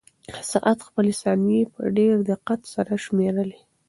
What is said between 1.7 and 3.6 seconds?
په ډېر دقت سره شمارلې.